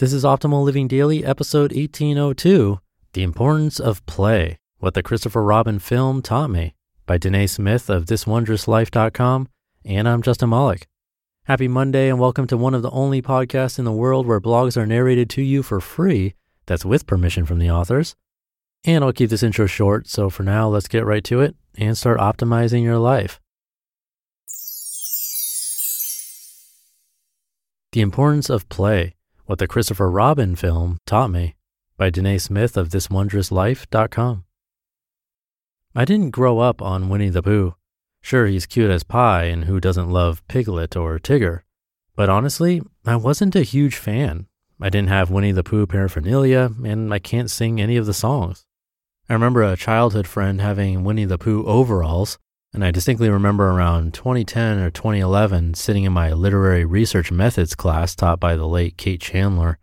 [0.00, 2.80] This is Optimal Living Daily, episode 1802
[3.12, 8.06] The Importance of Play What the Christopher Robin Film Taught Me by Danae Smith of
[8.06, 9.48] ThisWondrousLife.com.
[9.84, 10.86] And I'm Justin Malik.
[11.44, 14.78] Happy Monday and welcome to one of the only podcasts in the world where blogs
[14.78, 16.32] are narrated to you for free.
[16.64, 18.16] That's with permission from the authors.
[18.84, 21.98] And I'll keep this intro short, so for now, let's get right to it and
[21.98, 23.38] start optimizing your life.
[27.92, 29.16] The Importance of Play
[29.50, 31.56] what the Christopher Robin film taught me
[31.96, 34.44] by Danae Smith of thiswondrouslife.com.
[35.92, 37.74] I didn't grow up on Winnie the Pooh.
[38.22, 41.62] Sure, he's cute as pie, and who doesn't love Piglet or Tigger?
[42.14, 44.46] But honestly, I wasn't a huge fan.
[44.80, 48.66] I didn't have Winnie the Pooh paraphernalia, and I can't sing any of the songs.
[49.28, 52.38] I remember a childhood friend having Winnie the Pooh overalls,
[52.72, 58.14] and I distinctly remember around 2010 or 2011 sitting in my literary research methods class
[58.14, 59.78] taught by the late Kate Chandler.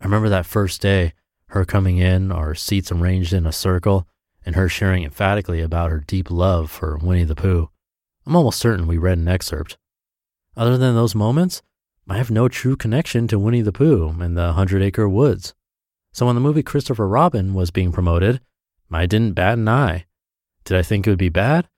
[0.00, 1.12] I remember that first day,
[1.48, 4.06] her coming in, our seats arranged in a circle,
[4.46, 7.68] and her sharing emphatically about her deep love for Winnie the Pooh.
[8.24, 9.76] I'm almost certain we read an excerpt.
[10.56, 11.62] Other than those moments,
[12.08, 15.54] I have no true connection to Winnie the Pooh and the Hundred Acre Woods.
[16.12, 18.40] So when the movie Christopher Robin was being promoted,
[18.90, 20.06] I didn't bat an eye.
[20.64, 21.68] Did I think it would be bad?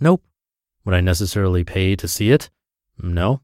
[0.00, 0.22] Nope.
[0.84, 2.50] Would I necessarily pay to see it?
[3.00, 3.42] No.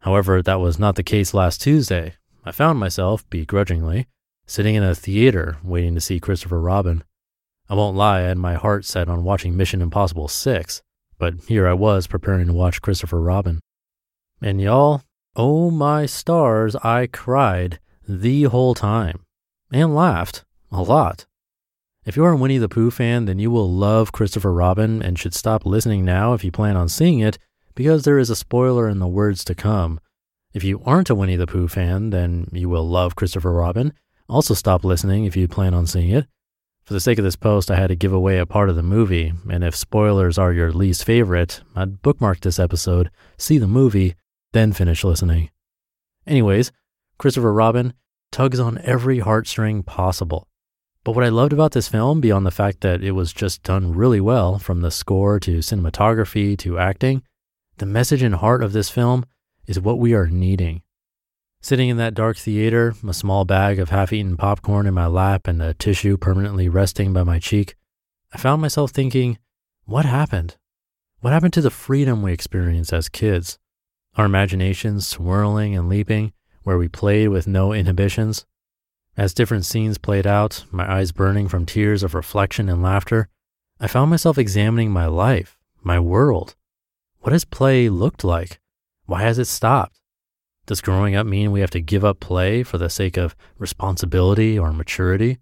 [0.00, 2.14] However, that was not the case last Tuesday.
[2.44, 4.06] I found myself, begrudgingly,
[4.46, 7.04] sitting in a theater waiting to see Christopher Robin.
[7.68, 10.82] I won't lie, I had my heart set on watching Mission Impossible 6,
[11.18, 13.60] but here I was preparing to watch Christopher Robin.
[14.40, 15.02] And y'all,
[15.36, 17.78] oh my stars, I cried
[18.08, 19.20] the whole time
[19.70, 21.26] and laughed a lot.
[22.10, 25.32] If you're a Winnie the Pooh fan, then you will love Christopher Robin and should
[25.32, 27.38] stop listening now if you plan on seeing it,
[27.76, 30.00] because there is a spoiler in the words to come.
[30.52, 33.92] If you aren't a Winnie the Pooh fan, then you will love Christopher Robin.
[34.28, 36.26] Also, stop listening if you plan on seeing it.
[36.82, 38.82] For the sake of this post, I had to give away a part of the
[38.82, 44.16] movie, and if spoilers are your least favorite, I'd bookmark this episode, see the movie,
[44.50, 45.50] then finish listening.
[46.26, 46.72] Anyways,
[47.18, 47.94] Christopher Robin
[48.32, 50.48] tugs on every heartstring possible.
[51.02, 53.94] But what I loved about this film, beyond the fact that it was just done
[53.94, 57.22] really well from the score to cinematography to acting,
[57.78, 59.24] the message and heart of this film
[59.66, 60.82] is what we are needing.
[61.62, 65.46] Sitting in that dark theater, a small bag of half eaten popcorn in my lap
[65.46, 67.76] and a tissue permanently resting by my cheek,
[68.32, 69.38] I found myself thinking,
[69.84, 70.56] what happened?
[71.20, 73.58] What happened to the freedom we experienced as kids?
[74.16, 78.44] Our imaginations swirling and leaping, where we played with no inhibitions?
[79.16, 83.28] As different scenes played out, my eyes burning from tears of reflection and laughter,
[83.78, 86.54] I found myself examining my life, my world.
[87.20, 88.60] What has play looked like?
[89.06, 90.00] Why has it stopped?
[90.66, 94.58] Does growing up mean we have to give up play for the sake of responsibility
[94.58, 95.38] or maturity?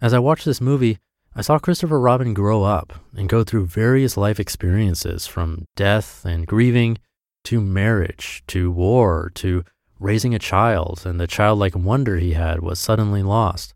[0.00, 0.98] As I watched this movie,
[1.34, 6.46] I saw Christopher Robin grow up and go through various life experiences from death and
[6.46, 6.98] grieving
[7.44, 9.64] to marriage to war to
[9.98, 13.74] raising a child, and the childlike wonder he had was suddenly lost.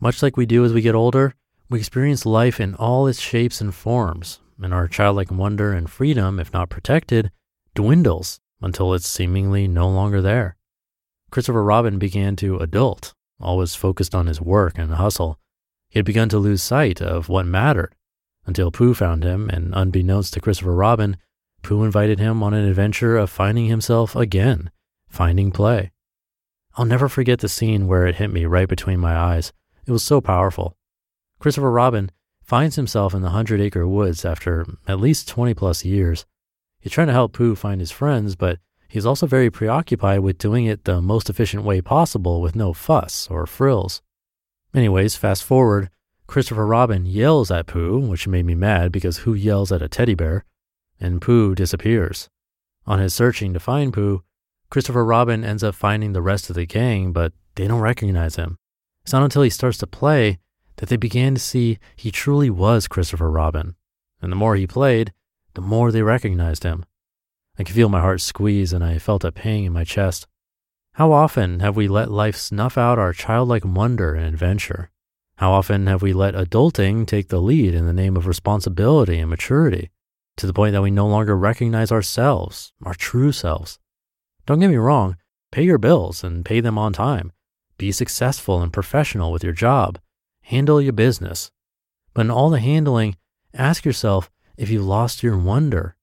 [0.00, 1.34] Much like we do as we get older,
[1.68, 6.38] we experience life in all its shapes and forms, and our childlike wonder and freedom,
[6.38, 7.30] if not protected,
[7.74, 10.56] dwindles until it's seemingly no longer there.
[11.30, 15.38] Christopher Robin began to adult, always focused on his work and hustle.
[15.88, 17.94] He had begun to lose sight of what mattered
[18.46, 21.16] until Pooh found him, and unbeknownst to Christopher Robin,
[21.62, 24.70] Pooh invited him on an adventure of finding himself again
[25.14, 25.92] finding play.
[26.76, 29.52] I'll never forget the scene where it hit me right between my eyes.
[29.86, 30.76] It was so powerful.
[31.38, 32.10] Christopher Robin
[32.42, 36.26] finds himself in the Hundred Acre Woods after at least 20 plus years.
[36.80, 38.58] He's trying to help Pooh find his friends, but
[38.88, 43.28] he's also very preoccupied with doing it the most efficient way possible with no fuss
[43.30, 44.02] or frills.
[44.74, 45.90] Anyways, fast forward,
[46.26, 50.14] Christopher Robin yells at Pooh, which made me mad because who yells at a teddy
[50.14, 50.44] bear?
[50.98, 52.28] And Pooh disappears.
[52.86, 54.22] On his searching to find Pooh,
[54.70, 58.56] Christopher Robin ends up finding the rest of the gang, but they don't recognize him.
[59.02, 60.38] It's not until he starts to play
[60.76, 63.76] that they began to see he truly was Christopher Robin.
[64.20, 65.12] And the more he played,
[65.54, 66.84] the more they recognized him.
[67.58, 70.26] I could feel my heart squeeze and I felt a pang in my chest.
[70.94, 74.90] How often have we let life snuff out our childlike wonder and adventure?
[75.36, 79.28] How often have we let adulting take the lead in the name of responsibility and
[79.28, 79.90] maturity
[80.36, 83.78] to the point that we no longer recognize ourselves, our true selves?
[84.46, 85.16] Don't get me wrong,
[85.50, 87.32] pay your bills and pay them on time.
[87.78, 89.98] Be successful and professional with your job.
[90.42, 91.50] Handle your business.
[92.12, 93.16] But in all the handling,
[93.54, 95.96] ask yourself if you've lost your wonder.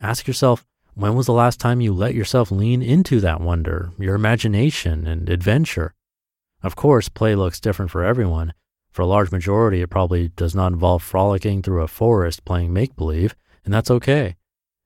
[0.00, 4.14] Ask yourself, when was the last time you let yourself lean into that wonder, your
[4.14, 5.94] imagination and adventure?
[6.62, 8.52] Of course, play looks different for everyone.
[8.90, 12.94] For a large majority, it probably does not involve frolicking through a forest playing make
[12.94, 14.36] believe, and that's okay.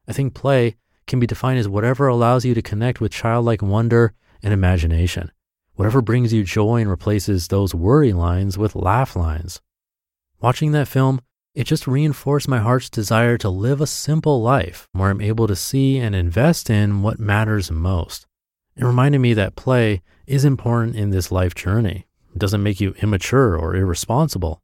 [0.06, 0.76] I think play
[1.08, 5.32] can be defined as whatever allows you to connect with childlike wonder and imagination,
[5.74, 9.60] whatever brings you joy and replaces those worry lines with laugh lines.
[10.40, 11.20] Watching that film,
[11.54, 15.56] it just reinforced my heart's desire to live a simple life where I'm able to
[15.56, 18.26] see and invest in what matters most.
[18.76, 22.06] It reminded me that play is important in this life journey.
[22.32, 24.62] It doesn't make you immature or irresponsible.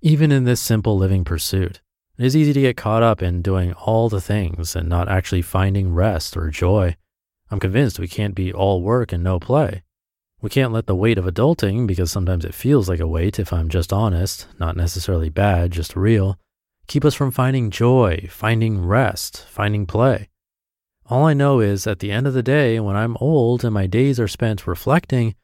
[0.00, 1.82] Even in this simple living pursuit,
[2.18, 5.42] it is easy to get caught up in doing all the things and not actually
[5.42, 6.96] finding rest or joy.
[7.50, 9.82] I'm convinced we can't be all work and no play.
[10.40, 13.52] We can't let the weight of adulting, because sometimes it feels like a weight if
[13.52, 16.36] I'm just honest, not necessarily bad, just real,
[16.88, 20.28] keep us from finding joy, finding rest, finding play.
[21.06, 23.86] All I know is at the end of the day, when I'm old and my
[23.86, 25.34] days are spent reflecting,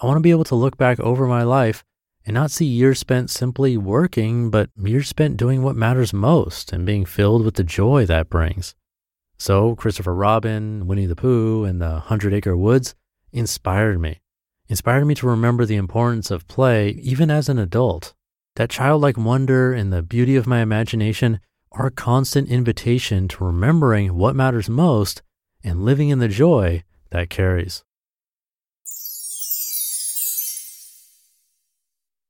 [0.00, 1.82] I want to be able to look back over my life
[2.24, 6.86] and not see years spent simply working, but years spent doing what matters most and
[6.86, 8.74] being filled with the joy that brings.
[9.38, 12.94] So, Christopher Robin, Winnie the Pooh, and the Hundred Acre Woods
[13.32, 14.22] inspired me
[14.72, 18.14] inspired me to remember the importance of play even as an adult.
[18.56, 21.40] That childlike wonder and the beauty of my imagination
[21.72, 25.20] are a constant invitation to remembering what matters most
[25.62, 27.84] and living in the joy that carries.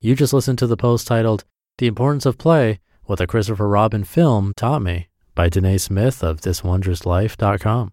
[0.04, 1.44] You just listened to the post titled
[1.78, 5.06] The Importance of Play What the Christopher Robin Film Taught Me
[5.36, 7.92] by Danae Smith of ThisWondrousLife.com.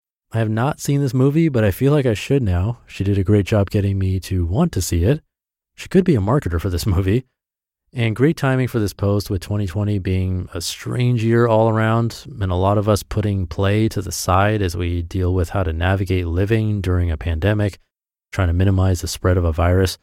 [0.33, 2.79] I have not seen this movie, but I feel like I should now.
[2.87, 5.21] She did a great job getting me to want to see it.
[5.75, 7.25] She could be a marketer for this movie.
[7.93, 12.49] And great timing for this post with 2020 being a strange year all around, and
[12.49, 15.73] a lot of us putting play to the side as we deal with how to
[15.73, 17.79] navigate living during a pandemic,
[18.31, 19.97] trying to minimize the spread of a virus,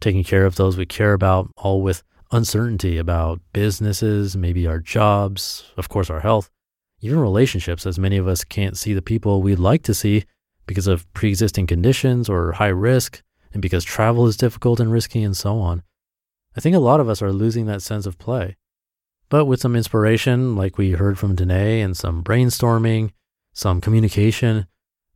[0.00, 5.72] taking care of those we care about, all with uncertainty about businesses, maybe our jobs,
[5.78, 6.50] of course, our health
[7.00, 10.24] even relationships, as many of us can't see the people we'd like to see
[10.66, 15.22] because of pre existing conditions or high risk, and because travel is difficult and risky,
[15.22, 15.82] and so on.
[16.56, 18.56] I think a lot of us are losing that sense of play.
[19.28, 23.12] But with some inspiration, like we heard from Danae, and some brainstorming,
[23.52, 24.66] some communication,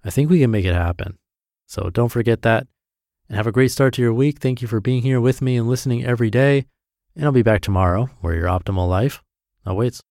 [0.05, 1.19] I think we can make it happen.
[1.67, 2.67] So don't forget that.
[3.29, 4.39] And have a great start to your week.
[4.39, 6.67] Thank you for being here with me and listening every day.
[7.17, 9.23] And I'll be back tomorrow where your optimal life
[9.65, 10.03] awaits.